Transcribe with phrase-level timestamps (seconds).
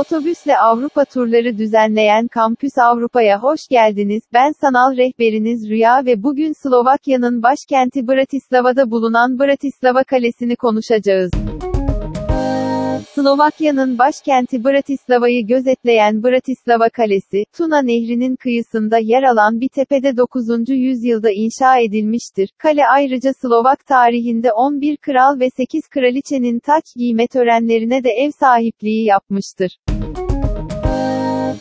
[0.00, 4.22] Otobüsle Avrupa turları düzenleyen Kampüs Avrupa'ya hoş geldiniz.
[4.32, 11.30] Ben sanal rehberiniz Rüya ve bugün Slovakya'nın başkenti Bratislava'da bulunan Bratislava Kalesi'ni konuşacağız.
[13.14, 20.68] Slovakya'nın başkenti Bratislava'yı gözetleyen Bratislava Kalesi, Tuna Nehri'nin kıyısında yer alan bir tepede 9.
[20.68, 22.50] yüzyılda inşa edilmiştir.
[22.58, 29.04] Kale ayrıca Slovak tarihinde 11 kral ve 8 kraliçenin taç giyme törenlerine de ev sahipliği
[29.04, 29.78] yapmıştır.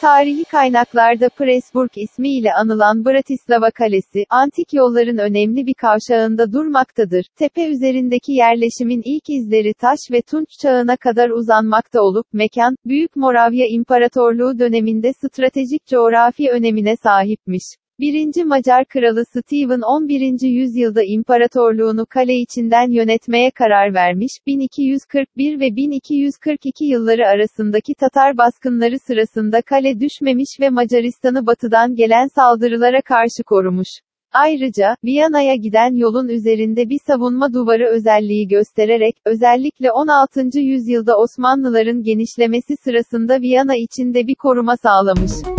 [0.00, 7.26] Tarihi kaynaklarda Presburg ismiyle anılan Bratislava Kalesi, antik yolların önemli bir kavşağında durmaktadır.
[7.38, 13.66] Tepe üzerindeki yerleşimin ilk izleri taş ve tunç çağına kadar uzanmakta olup, mekan, Büyük Moravya
[13.66, 17.64] İmparatorluğu döneminde stratejik coğrafi önemine sahipmiş.
[18.00, 18.44] 1.
[18.44, 20.40] Macar Kralı Stephen 11.
[20.40, 29.62] yüzyılda imparatorluğunu kale içinden yönetmeye karar vermiş, 1241 ve 1242 yılları arasındaki Tatar baskınları sırasında
[29.62, 33.88] kale düşmemiş ve Macaristan'ı batıdan gelen saldırılara karşı korumuş.
[34.32, 40.58] Ayrıca, Viyana'ya giden yolun üzerinde bir savunma duvarı özelliği göstererek, özellikle 16.
[40.58, 45.57] yüzyılda Osmanlıların genişlemesi sırasında Viyana içinde bir koruma sağlamış.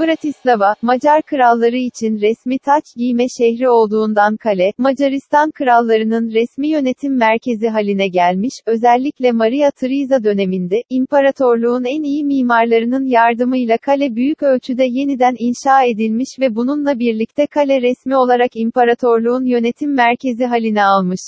[0.00, 7.68] Bratislava, Macar kralları için resmi taç giyme şehri olduğundan kale, Macaristan krallarının resmi yönetim merkezi
[7.68, 15.34] haline gelmiş, özellikle Maria Theresa döneminde, imparatorluğun en iyi mimarlarının yardımıyla kale büyük ölçüde yeniden
[15.38, 21.20] inşa edilmiş ve bununla birlikte kale resmi olarak imparatorluğun yönetim merkezi haline almış.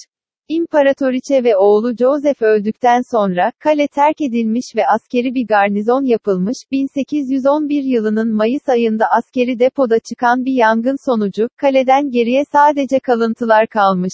[0.48, 7.82] İmparatoriçe ve oğlu Joseph öldükten sonra, kale terk edilmiş ve askeri bir garnizon yapılmış, 1811
[7.82, 14.12] yılının Mayıs ayında askeri depoda çıkan bir yangın sonucu, kaleden geriye sadece kalıntılar kalmış.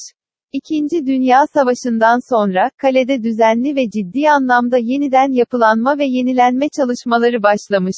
[0.52, 7.96] İkinci Dünya Savaşı'ndan sonra, kalede düzenli ve ciddi anlamda yeniden yapılanma ve yenilenme çalışmaları başlamış.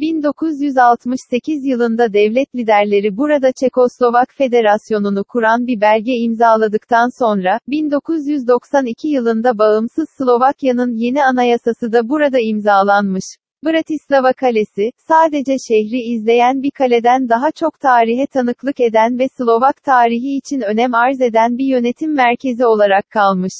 [0.00, 10.08] 1968 yılında devlet liderleri burada Çekoslovak Federasyonu'nu kuran bir belge imzaladıktan sonra, 1992 yılında bağımsız
[10.18, 13.24] Slovakya'nın yeni anayasası da burada imzalanmış.
[13.66, 20.36] Bratislava Kalesi, sadece şehri izleyen bir kaleden daha çok tarihe tanıklık eden ve Slovak tarihi
[20.36, 23.52] için önem arz eden bir yönetim merkezi olarak kalmış.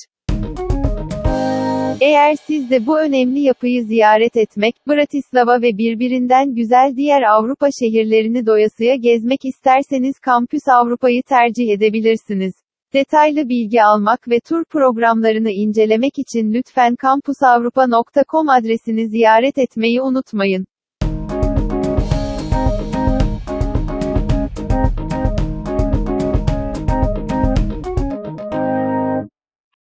[2.05, 8.47] Eğer siz de bu önemli yapıyı ziyaret etmek, Bratislava ve birbirinden güzel diğer Avrupa şehirlerini
[8.47, 12.55] doyasıya gezmek isterseniz Kampüs Avrupa'yı tercih edebilirsiniz.
[12.93, 20.67] Detaylı bilgi almak ve tur programlarını incelemek için lütfen kampusavrupa.com adresini ziyaret etmeyi unutmayın.